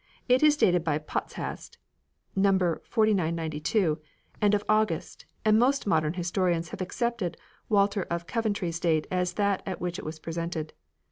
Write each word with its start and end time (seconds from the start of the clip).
It 0.27 0.41
is 0.41 0.57
dated 0.57 0.83
by 0.83 0.97
Pott 0.97 1.33
hast 1.33 1.77
(No. 2.35 2.49
4992) 2.85 3.99
end 4.41 4.55
of 4.55 4.63
August, 4.67 5.27
and 5.45 5.59
most 5.59 5.85
modern 5.85 6.13
his 6.13 6.31
torians 6.31 6.69
have 6.69 6.81
accepted 6.81 7.37
Walter 7.69 8.07
of 8.09 8.25
Coventry's 8.25 8.79
date 8.79 9.05
as 9.11 9.33
that 9.33 9.61
at 9.63 9.79
which 9.79 9.99
it 9.99 10.03
was 10.05 10.17
presented. 10.17 10.73